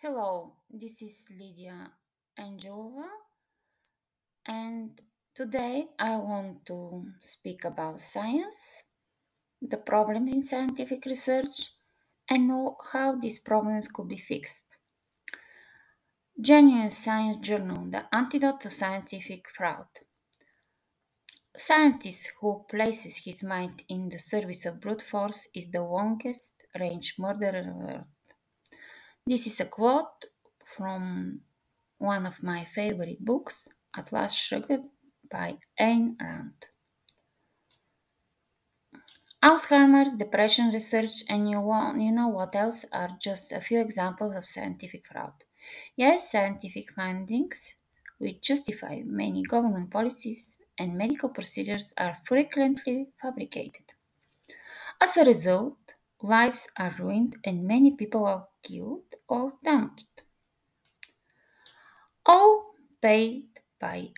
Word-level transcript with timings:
Hello, 0.00 0.52
this 0.70 1.02
is 1.02 1.26
Lydia 1.36 1.90
Angelova, 2.38 3.08
and 4.46 4.90
today 5.34 5.88
I 5.98 6.14
want 6.14 6.64
to 6.66 7.04
speak 7.20 7.64
about 7.64 8.00
science, 8.00 8.84
the 9.60 9.76
problem 9.76 10.28
in 10.28 10.44
scientific 10.44 11.04
research, 11.04 11.72
and 12.30 12.48
how 12.92 13.16
these 13.16 13.40
problems 13.40 13.88
could 13.88 14.06
be 14.06 14.18
fixed. 14.18 14.66
Genuine 16.40 16.92
Science 16.92 17.44
Journal, 17.44 17.90
the 17.90 18.04
antidote 18.14 18.60
to 18.60 18.70
scientific 18.70 19.46
fraud. 19.56 19.88
Scientist 21.56 22.34
who 22.40 22.64
places 22.70 23.24
his 23.24 23.42
mind 23.42 23.82
in 23.88 24.10
the 24.10 24.18
service 24.20 24.64
of 24.64 24.80
brute 24.80 25.02
force 25.02 25.48
is 25.56 25.70
the 25.70 25.82
longest 25.82 26.54
range 26.78 27.14
murderer. 27.18 28.06
This 29.28 29.46
is 29.46 29.60
a 29.60 29.66
quote 29.66 30.24
from 30.64 31.42
one 31.98 32.24
of 32.24 32.42
my 32.42 32.64
favorite 32.64 33.22
books, 33.22 33.68
Atlas 33.94 34.32
Shrugged 34.32 34.86
by 35.30 35.58
Ayn 35.78 36.16
Rand. 36.18 36.68
Alzheimer's, 39.42 40.16
depression 40.16 40.70
research, 40.70 41.24
and 41.28 41.50
you, 41.50 41.60
want, 41.60 42.00
you 42.00 42.10
know 42.10 42.28
what 42.28 42.54
else 42.54 42.86
are 42.90 43.18
just 43.20 43.52
a 43.52 43.60
few 43.60 43.82
examples 43.82 44.34
of 44.34 44.46
scientific 44.46 45.06
fraud. 45.06 45.44
Yes, 45.94 46.32
scientific 46.32 46.90
findings 46.92 47.76
which 48.16 48.40
justify 48.40 49.02
many 49.04 49.42
government 49.42 49.90
policies 49.90 50.58
and 50.78 50.96
medical 50.96 51.28
procedures 51.28 51.92
are 51.98 52.16
frequently 52.24 53.08
fabricated. 53.20 53.92
As 54.98 55.18
a 55.18 55.24
result, 55.26 55.76
lives 56.22 56.66
are 56.78 56.96
ruined 56.98 57.36
and 57.44 57.66
many 57.66 57.90
people 57.90 58.24
are 58.24 58.47
killed 58.62 59.14
or 59.28 59.54
damaged 59.62 60.22
all 62.28 62.74
paid 63.00 63.60
by 63.80 64.08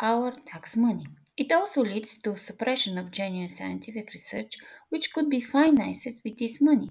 our 0.00 0.32
tax 0.32 0.76
money. 0.76 1.06
It 1.36 1.52
also 1.52 1.82
leads 1.82 2.18
to 2.18 2.36
suppression 2.36 2.98
of 2.98 3.10
genuine 3.10 3.48
scientific 3.48 4.10
research, 4.12 4.56
which 4.88 5.12
could 5.12 5.28
be 5.30 5.40
financed 5.40 6.22
with 6.24 6.38
this 6.38 6.60
money. 6.60 6.90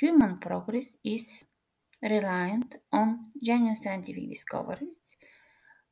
Human 0.00 0.38
progress 0.38 0.96
is 1.04 1.44
reliant 2.02 2.76
on 2.92 3.32
genuine 3.42 3.76
scientific 3.76 4.28
discoveries, 4.28 5.16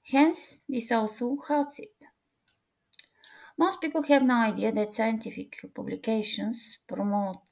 hence, 0.06 0.60
this 0.68 0.90
also 0.92 1.36
hurts 1.36 1.78
it. 1.78 2.04
Most 3.58 3.80
people 3.80 4.02
have 4.04 4.22
no 4.22 4.34
idea 4.36 4.72
that 4.72 4.90
scientific 4.90 5.56
publications 5.74 6.78
promote 6.86 7.42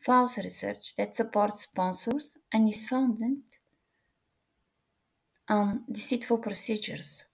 false 0.00 0.38
research 0.38 0.96
that 0.96 1.12
supports 1.12 1.62
sponsors 1.62 2.38
and 2.52 2.68
is 2.68 2.88
founded 2.88 3.42
on 5.48 5.84
deceitful 5.90 6.38
procedures. 6.38 7.24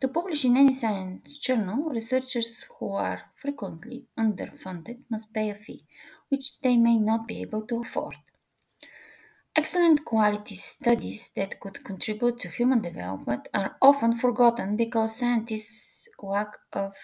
To 0.00 0.08
publish 0.08 0.44
in 0.44 0.56
any 0.56 0.74
science 0.74 1.36
journal, 1.38 1.88
researchers 1.90 2.66
who 2.78 2.92
are 2.92 3.30
frequently 3.34 4.06
underfunded 4.18 5.04
must 5.10 5.32
pay 5.32 5.50
a 5.50 5.54
fee, 5.54 5.84
which 6.28 6.60
they 6.60 6.76
may 6.76 6.96
not 6.98 7.26
be 7.26 7.40
able 7.40 7.66
to 7.66 7.80
afford. 7.80 8.16
Excellent 9.54 10.04
quality 10.04 10.54
studies 10.54 11.32
that 11.34 11.60
could 11.60 11.82
contribute 11.82 12.38
to 12.40 12.48
human 12.48 12.82
development 12.82 13.48
are 13.54 13.76
often 13.80 14.14
forgotten 14.14 14.76
because 14.76 15.16
scientists 15.16 16.08
lack 16.22 16.58
of 16.72 16.94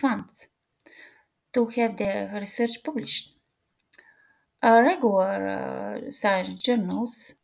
funds 0.00 0.46
to 1.52 1.66
have 1.66 1.96
their 1.96 2.30
research 2.40 2.84
published. 2.84 3.37
Uh, 4.60 4.80
regular 4.82 5.46
uh, 5.46 6.10
science 6.10 6.62
journals 6.62 7.34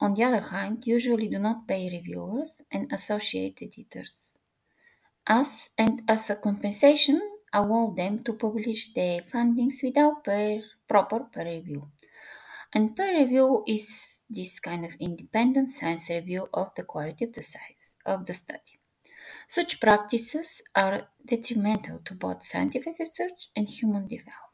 on 0.00 0.14
the 0.14 0.24
other 0.24 0.40
hand, 0.40 0.86
usually 0.86 1.28
do 1.28 1.38
not 1.38 1.66
pay 1.66 1.90
reviewers 1.90 2.62
and 2.70 2.92
associate 2.92 3.60
editors. 3.60 4.36
As 5.26 5.70
and 5.76 6.02
as 6.08 6.30
a 6.30 6.36
compensation, 6.36 7.20
allow 7.52 7.92
them 7.96 8.22
to 8.24 8.34
publish 8.34 8.92
their 8.94 9.20
findings 9.22 9.80
without 9.82 10.24
peer, 10.24 10.62
proper 10.88 11.20
peer 11.32 11.44
review. 11.44 11.90
And 12.72 12.96
peer 12.96 13.18
review 13.18 13.64
is 13.66 14.24
this 14.30 14.60
kind 14.60 14.84
of 14.84 14.94
independent 15.00 15.70
science 15.70 16.08
review 16.10 16.48
of 16.54 16.74
the 16.76 16.84
quality 16.84 17.24
of 17.26 17.32
the 17.32 17.42
science 17.42 17.96
of 18.06 18.26
the 18.26 18.34
study. 18.34 18.78
Such 19.48 19.80
practices 19.80 20.62
are 20.74 21.08
detrimental 21.24 22.00
to 22.06 22.14
both 22.14 22.42
scientific 22.44 22.98
research 22.98 23.48
and 23.56 23.68
human 23.68 24.06
development. 24.08 24.49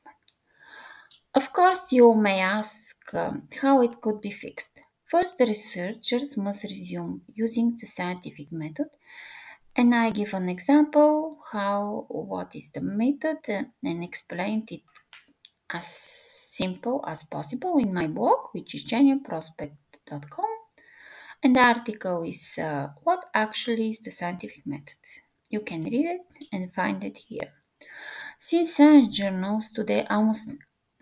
Of 1.37 1.53
course, 1.53 1.93
you 1.93 2.15
may 2.15 2.41
ask 2.41 2.97
um, 3.13 3.47
how 3.61 3.83
it 3.83 4.01
could 4.01 4.23
be 4.23 4.31
fixed. 4.31 4.81
First, 5.05 5.37
the 5.37 5.45
researchers 5.45 6.35
must 6.39 6.65
resume 6.65 7.21
using 7.35 7.77
the 7.79 7.87
scientific 7.87 8.51
method, 8.51 8.89
and 9.77 9.95
I 9.95 10.13
give 10.13 10.33
an 10.33 10.49
example 10.49 11.39
how 11.53 12.07
what 12.09 12.57
is 12.57 12.71
the 12.71 12.81
method 12.81 13.41
uh, 13.51 13.65
and 13.85 14.03
explained 14.03 14.71
it 14.73 14.81
as 15.69 15.87
simple 15.87 17.05
as 17.07 17.25
possible 17.25 17.77
in 17.77 17.93
my 17.93 18.07
blog, 18.07 18.39
which 18.53 18.75
is 18.75 18.87
genuineprospect.com. 18.87 20.53
And 21.43 21.55
the 21.55 21.61
article 21.61 22.23
is 22.23 22.57
uh, 22.57 22.89
what 23.05 23.27
actually 23.35 23.91
is 23.91 24.01
the 24.01 24.11
scientific 24.11 24.67
method. 24.67 25.05
You 25.51 25.61
can 25.61 25.83
read 25.83 26.07
it 26.07 26.49
and 26.51 26.73
find 26.73 27.05
it 27.05 27.19
here. 27.29 27.53
Since 28.39 28.77
science 28.77 29.17
journals 29.17 29.71
today 29.71 30.07
almost 30.09 30.51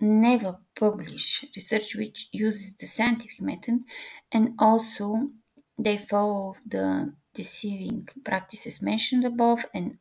never 0.00 0.58
publish 0.74 1.44
research 1.54 1.94
which 1.94 2.28
uses 2.32 2.76
the 2.76 2.86
scientific 2.86 3.40
method 3.40 3.80
and 4.32 4.54
also 4.58 5.30
they 5.78 5.98
follow 5.98 6.56
the 6.66 7.14
deceiving 7.32 8.08
practices 8.24 8.82
mentioned 8.82 9.24
above 9.24 9.64
and 9.74 9.98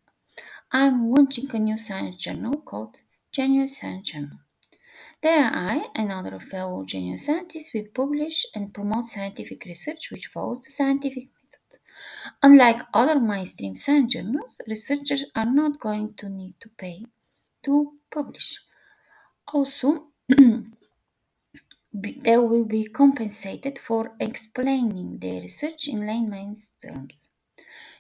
I'm 0.72 1.12
launching 1.12 1.48
a 1.54 1.60
new 1.60 1.78
science 1.78 2.24
journal 2.24 2.62
called 2.62 3.02
Genuine 3.32 3.68
Science 3.68 4.10
Journal. 4.10 4.40
There 5.22 5.50
I 5.54 5.88
and 5.96 6.12
other 6.12 6.40
fellow 6.40 6.84
genuine 6.86 7.18
scientists 7.20 7.74
will 7.74 7.86
publish 7.94 8.46
and 8.56 8.74
promote 8.74 9.06
scientific 9.06 9.66
research 9.66 10.12
which 10.12 10.28
follows 10.28 10.62
the 10.62 10.72
scientific 10.72 11.26
method. 11.26 11.80
Unlike 12.44 12.82
other 12.94 13.20
mainstream 13.20 13.76
science 13.76 14.14
journals, 14.14 14.60
researchers 14.68 15.26
are 15.36 15.46
not 15.52 15.80
going 15.80 16.16
to 16.16 16.30
need 16.30 16.56
to 16.60 16.70
pay 16.70 17.06
to 17.64 18.00
publish. 18.12 18.60
Also, 19.48 20.12
they 21.94 22.38
will 22.38 22.66
be 22.66 22.84
compensated 22.86 23.80
for 23.80 24.16
explaining 24.20 25.20
their 25.20 25.40
research 25.42 25.88
in 25.88 26.06
layman's 26.06 26.74
terms. 26.84 27.30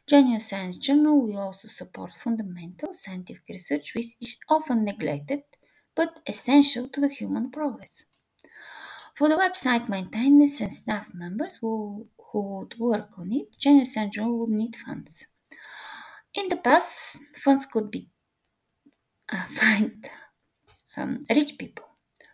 Genuine 0.07 0.41
Science 0.41 0.77
Journal 0.77 1.21
will 1.21 1.39
also 1.39 1.67
support 1.67 2.13
fundamental 2.13 2.93
scientific 2.93 3.43
research, 3.49 3.95
which 3.95 4.17
is 4.21 4.37
often 4.49 4.85
neglected 4.85 5.43
but 5.95 6.21
essential 6.27 6.89
to 6.89 7.01
the 7.01 7.09
human 7.09 7.51
progress. 7.51 8.05
For 9.15 9.27
the 9.27 9.37
website 9.37 9.89
maintenance 9.89 10.61
and 10.61 10.71
staff 10.71 11.15
members 11.15 11.55
who, 11.55 12.09
who 12.31 12.59
would 12.59 12.77
work 12.77 13.17
on 13.17 13.33
it, 13.33 13.57
Genuine 13.57 13.87
Science 13.87 14.13
Journal 14.13 14.37
would 14.37 14.49
need 14.51 14.75
funds. 14.75 15.25
In 16.35 16.47
the 16.49 16.57
past, 16.57 17.17
funds 17.35 17.65
could 17.65 17.89
be 17.89 18.11
uh, 19.31 19.45
find 19.47 20.09
um, 20.97 21.19
rich 21.29 21.57
people. 21.57 21.85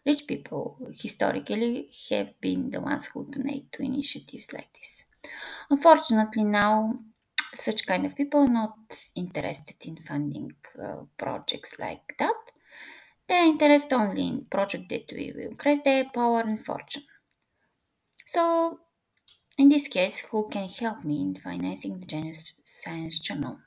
Rich 0.06 0.28
people 0.28 0.78
historically 1.02 1.90
have 2.09 2.40
been 2.40 2.70
the 2.70 2.81
ones 2.81 3.08
who 3.08 3.30
donate 3.30 3.72
to 3.74 3.84
initiatives 3.84 4.53
like 4.53 4.74
this. 4.74 5.06
Unfortunately, 5.70 6.44
now 6.44 7.00
such 7.53 7.86
kind 7.86 8.06
of 8.06 8.16
people 8.16 8.42
are 8.42 8.47
not 8.47 8.78
interested 9.16 9.75
in 9.86 9.97
funding 9.97 10.53
uh, 10.81 11.03
projects 11.18 11.75
like 11.80 12.16
that. 12.18 12.36
They 13.28 13.36
are 13.36 13.46
interested 13.46 13.96
only 13.96 14.28
in 14.28 14.46
projects 14.50 14.88
that 14.90 15.12
will 15.12 15.50
increase 15.52 15.81
their 15.81 16.06
power 16.06 16.41
and 16.41 16.64
fortune. 16.64 17.03
So, 18.26 18.79
in 19.58 19.70
this 19.70 19.88
case, 19.88 20.20
who 20.20 20.47
can 20.50 20.70
help 20.70 21.03
me 21.03 21.22
in 21.22 21.35
financing 21.35 22.00
the 22.00 22.05
Genuine 22.05 22.35
Science 22.64 23.20
Journal? 23.20 23.59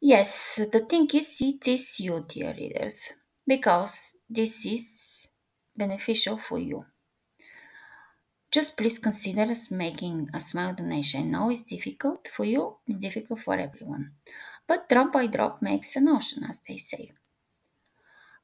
Yes, 0.00 0.56
the 0.56 0.80
thing 0.80 1.08
is, 1.14 1.40
it 1.40 1.66
is 1.66 2.00
you, 2.00 2.24
dear 2.28 2.52
readers, 2.52 3.14
because 3.46 4.16
this 4.28 4.64
is 4.64 5.28
beneficial 5.76 6.38
for 6.38 6.58
you. 6.58 6.84
Just 8.50 8.76
please 8.76 8.98
consider 8.98 9.52
making 9.70 10.28
a 10.32 10.40
small 10.40 10.72
donation. 10.74 11.22
I 11.22 11.24
know 11.24 11.50
it's 11.50 11.62
difficult 11.62 12.28
for 12.28 12.44
you, 12.44 12.76
it's 12.86 12.98
difficult 12.98 13.40
for 13.40 13.56
everyone. 13.58 14.12
But 14.66 14.88
drop 14.88 15.12
by 15.12 15.26
drop 15.26 15.60
makes 15.60 15.96
an 15.96 16.08
ocean, 16.08 16.44
as 16.48 16.60
they 16.66 16.78
say. 16.78 17.12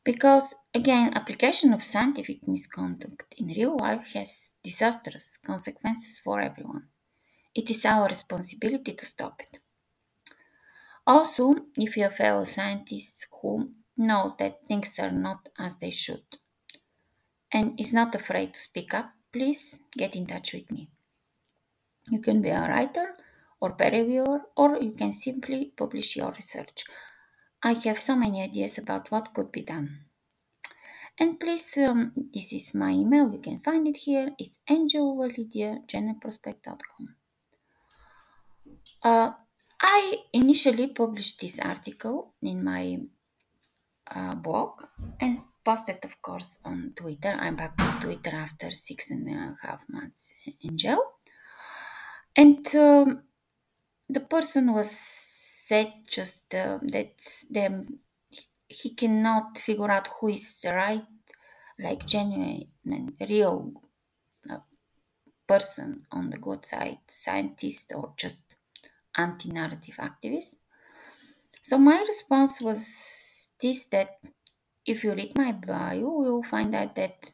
Because, 0.03 0.55
again, 0.75 1.13
application 1.15 1.73
of 1.73 1.85
scientific 1.85 2.47
misconduct 2.49 3.35
in 3.37 3.49
real 3.49 3.77
life 3.77 4.13
has 4.15 4.55
disastrous 4.63 5.37
consequences 5.37 6.19
for 6.19 6.41
everyone. 6.41 6.89
It 7.55 7.71
is 7.71 7.85
our 7.85 8.09
responsibility 8.09 8.95
to 8.95 9.07
stop 9.07 9.41
it. 9.41 9.61
Also, 11.07 11.55
if 11.77 11.97
you're 11.97 12.09
a 12.09 12.11
fellow 12.11 12.45
scientist 12.45 13.27
who 13.41 13.73
knows 14.01 14.37
that 14.37 14.67
things 14.67 14.99
are 14.99 15.13
not 15.13 15.49
as 15.59 15.77
they 15.77 15.91
should 15.91 16.25
and 17.53 17.79
is 17.79 17.93
not 17.93 18.15
afraid 18.15 18.55
to 18.55 18.61
speak 18.61 18.95
up, 18.95 19.13
please 19.33 19.77
get 19.97 20.17
in 20.17 20.27
touch 20.27 20.53
with 20.53 20.69
me. 20.71 20.89
You 22.09 22.21
can 22.21 22.41
be 22.43 22.51
a 22.51 22.69
writer 22.69 23.17
or 23.61 23.73
peer 23.73 23.91
reviewer, 23.93 24.43
or 24.57 24.79
you 24.81 24.93
can 24.93 25.13
simply 25.13 25.73
publish 25.77 26.17
your 26.17 26.33
research. 26.33 26.85
I 27.63 27.75
have 27.85 28.01
so 28.01 28.17
many 28.17 28.43
ideas 28.43 28.79
about 28.79 29.11
what 29.11 29.35
could 29.35 29.53
be 29.53 29.61
done. 29.63 30.07
And 31.19 31.39
please, 31.39 31.77
um, 31.77 32.13
this 32.33 32.55
is 32.55 32.73
my 32.75 32.93
email. 32.93 33.31
You 33.31 33.41
can 33.41 33.61
find 33.61 33.87
it 33.87 33.99
here. 33.99 34.31
It's 34.39 34.59
angeloverlydia.gmailprospect.com. 34.71 37.17
Uh, 39.03 39.33
I 39.83 40.17
initially 40.33 40.87
published 40.89 41.41
this 41.41 41.59
article 41.59 42.33
in 42.41 42.65
my 42.65 43.01
uh, 44.15 44.35
blog 44.35 44.83
and 45.21 45.41
posted, 45.65 46.05
of 46.05 46.21
course, 46.23 46.59
on 46.65 46.93
Twitter. 46.97 47.37
I'm 47.39 47.57
back 47.57 47.75
on 47.79 48.01
Twitter 48.01 48.35
after 48.35 48.71
six 48.71 49.11
and 49.11 49.29
a 49.29 49.57
half 49.63 49.85
months 49.89 50.33
in 50.63 50.77
jail. 50.77 51.03
And 52.35 52.67
um, 52.75 53.23
the 54.09 54.21
person 54.21 54.73
was 54.73 54.91
said 54.91 55.93
just 56.09 56.55
uh, 56.55 56.79
that 56.83 57.13
he 58.69 58.95
cannot 58.95 59.59
figure 59.59 59.91
out 59.91 60.09
who 60.21 60.29
is 60.29 60.61
the 60.63 60.73
right, 60.73 61.07
like 61.79 62.07
genuine 62.07 62.69
and 62.85 63.13
real 63.29 63.73
uh, 64.49 64.59
person 65.47 66.07
on 66.11 66.31
the 66.31 66.39
good 66.39 66.65
side, 66.65 66.99
scientist 67.09 67.93
or 67.95 68.13
just 68.17 68.57
anti-narrative 69.17 69.97
activist. 69.99 70.57
So 71.63 71.79
my 71.79 72.03
response 72.07 72.61
was 72.61 73.20
this: 73.63 73.89
that 73.89 74.19
if 74.87 75.05
you 75.05 75.15
read 75.15 75.37
my 75.39 75.53
bio, 75.53 76.23
you'll 76.25 76.43
find 76.45 76.75
out 76.75 76.95
that 76.97 77.33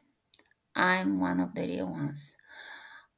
I'm 0.75 1.19
one 1.19 1.39
of 1.41 1.55
the 1.55 1.67
real 1.67 1.87
ones. 1.91 2.35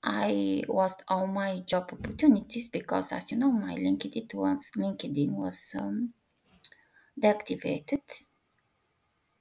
I 0.04 0.64
lost 0.68 1.04
all 1.10 1.28
my 1.28 1.60
job 1.68 1.92
opportunities 1.94 2.68
because, 2.70 3.12
as 3.12 3.32
you 3.32 3.38
know, 3.38 3.52
my 3.52 3.76
LinkedIn 3.76 4.34
was 4.36 4.72
LinkedIn 4.78 5.36
was 5.36 5.74
um, 5.80 6.14
deactivated 7.22 8.02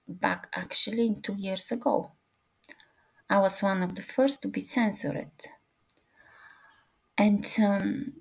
back 0.08 0.48
actually 0.54 1.16
two 1.22 1.34
years 1.36 1.72
ago. 1.72 2.12
I 3.30 3.40
was 3.40 3.62
one 3.62 3.82
of 3.82 3.94
the 3.96 4.02
first 4.02 4.42
to 4.42 4.48
be 4.48 4.60
censored, 4.62 5.30
and 7.18 7.46
um, 7.64 8.14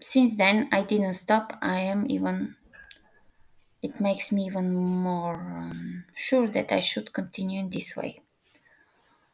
since 0.00 0.36
then 0.38 0.68
I 0.72 0.82
didn't 0.84 1.14
stop. 1.14 1.58
I 1.62 1.80
am 1.80 2.06
even. 2.10 2.56
It 3.82 4.00
makes 4.00 4.30
me 4.30 4.46
even 4.46 4.72
more 4.74 5.34
um, 5.34 6.04
sure 6.14 6.48
that 6.48 6.70
I 6.70 6.80
should 6.80 7.12
continue 7.12 7.60
in 7.60 7.70
this 7.70 7.96
way. 7.96 8.20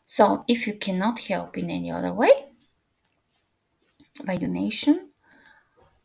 So, 0.06 0.44
if 0.48 0.66
you 0.66 0.74
cannot 0.74 1.20
help 1.20 1.58
in 1.58 1.68
any 1.68 1.90
other 1.90 2.14
way, 2.14 2.46
by 4.24 4.38
donation, 4.38 5.10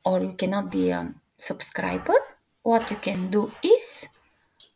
or 0.03 0.21
you 0.21 0.33
cannot 0.33 0.69
be 0.69 0.91
a 0.91 1.15
subscriber, 1.37 2.15
what 2.63 2.91
you 2.91 2.97
can 2.97 3.31
do 3.31 3.51
is 3.63 4.07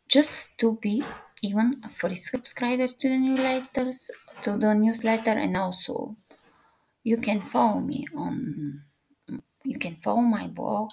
just 0.08 0.56
to 0.58 0.78
be 0.80 1.04
even 1.42 1.80
a 1.84 1.88
free 1.88 2.16
subscriber 2.16 2.88
to 2.88 3.08
the 3.08 3.16
newsletters, 3.16 4.10
to 4.42 4.56
the 4.56 4.74
newsletter, 4.74 5.32
and 5.32 5.56
also 5.56 6.16
you 7.04 7.16
can 7.16 7.40
follow 7.40 7.80
me 7.80 8.06
on. 8.16 8.82
You 9.64 9.78
can 9.78 9.96
follow 9.96 10.22
my 10.22 10.46
blog, 10.46 10.90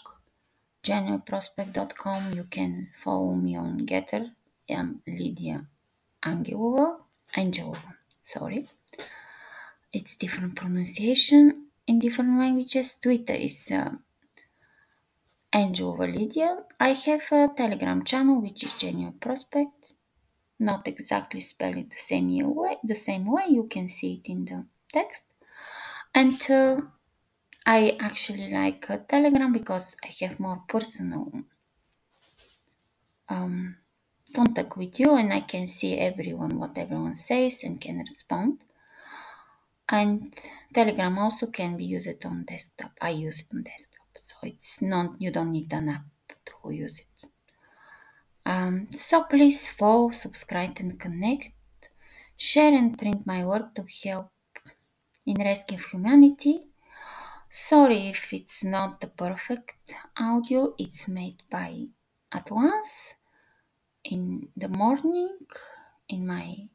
genuineprospect.com. 0.85 2.33
You 2.33 2.43
can 2.45 2.89
follow 2.93 3.33
me 3.33 3.57
on 3.57 3.85
Gettr. 3.87 4.29
I'm 4.69 5.01
Lydia 5.07 5.65
Angelova. 6.23 6.97
Angelova, 7.35 7.97
sorry. 8.21 8.69
It's 9.91 10.15
different 10.15 10.55
pronunciation 10.55 11.69
in 11.87 11.97
different 11.97 12.37
languages. 12.37 12.97
Twitter 13.01 13.33
is 13.33 13.71
uh, 13.71 13.95
Angelova 15.51 16.05
Lydia. 16.05 16.63
I 16.79 16.89
have 16.93 17.31
a 17.31 17.49
Telegram 17.57 18.03
channel 18.03 18.39
which 18.39 18.63
is 18.63 18.73
Genuine 18.73 19.17
Prospect. 19.19 19.95
Not 20.59 20.87
exactly 20.87 21.39
spelled 21.39 21.89
the 21.89 21.95
same 21.95 22.29
way. 22.53 22.77
The 22.83 22.95
same 22.95 23.25
way 23.25 23.45
you 23.49 23.63
can 23.67 23.87
see 23.87 24.21
it 24.23 24.29
in 24.29 24.45
the 24.45 24.65
text. 24.93 25.25
And 26.13 26.39
uh, 26.49 26.81
I 27.65 27.97
actually 27.99 28.51
like 28.51 28.89
uh, 28.89 28.97
Telegram 29.07 29.51
because 29.51 29.95
I 30.03 30.13
have 30.21 30.39
more 30.39 30.61
personal 30.67 31.31
um, 33.27 33.77
contact 34.35 34.77
with 34.77 34.99
you 34.99 35.15
and 35.15 35.33
I 35.33 35.41
can 35.41 35.65
see 35.65 35.97
everyone, 35.97 36.59
what 36.59 36.77
everyone 36.77 37.15
says 37.15 37.63
and 37.63 37.81
can 37.81 37.99
respond. 37.99 38.63
And 39.89 40.33
Telegram 40.73 41.17
also 41.17 41.47
can 41.47 41.75
be 41.77 41.85
used 41.85 42.25
on 42.25 42.43
desktop. 42.43 42.91
I 43.01 43.09
use 43.11 43.39
it 43.39 43.47
on 43.53 43.63
desktop, 43.63 44.07
so 44.15 44.35
it's 44.43 44.81
not, 44.81 45.19
you 45.19 45.31
don't 45.31 45.51
need 45.51 45.71
an 45.73 45.89
app 45.89 46.05
to 46.45 46.71
use 46.71 46.99
it. 46.99 47.29
Um, 48.45 48.87
so 48.91 49.23
please 49.23 49.69
follow, 49.69 50.09
subscribe, 50.09 50.77
and 50.79 50.99
connect. 50.99 51.51
Share 52.37 52.73
and 52.73 52.97
print 52.97 53.25
my 53.25 53.45
work 53.45 53.73
to 53.75 53.85
help 54.03 54.29
in 55.25 55.35
rescue 55.39 55.77
of 55.77 55.85
humanity. 55.85 56.67
Sorry 57.55 58.09
if 58.09 58.33
it's 58.33 58.65
not 58.65 58.99
the 58.99 59.07
perfect 59.07 59.93
audio, 60.19 60.75
it's 60.77 61.07
made 61.07 61.41
by 61.49 61.85
at 62.29 62.51
once 62.51 63.15
in 64.03 64.49
the 64.57 64.67
morning 64.67 65.37
in 66.09 66.27
my 66.27 66.67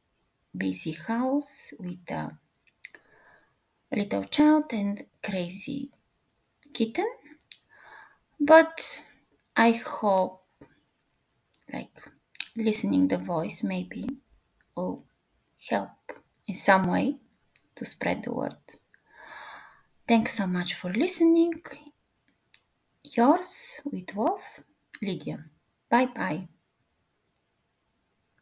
busy 0.56 0.92
house 0.92 1.74
with 1.78 2.10
a 2.10 2.38
little 3.92 4.24
child 4.24 4.72
and 4.72 5.04
crazy 5.22 5.90
kitten. 6.72 7.12
But 8.40 9.04
I 9.54 9.72
hope 9.72 10.46
like 11.70 12.00
listening 12.56 13.08
the 13.08 13.18
voice 13.18 13.62
maybe 13.62 14.08
will 14.74 15.04
help 15.68 15.90
in 16.46 16.54
some 16.54 16.88
way 16.88 17.16
to 17.74 17.84
spread 17.84 18.24
the 18.24 18.32
word. 18.32 18.56
Thanks 20.10 20.34
so 20.34 20.48
much 20.48 20.74
for 20.74 20.92
listening. 20.92 21.62
Yours 23.04 23.80
with 23.84 24.12
Wolf, 24.16 24.42
Lydia. 25.00 25.44
Bye 25.88 26.06
bye. 26.06 26.48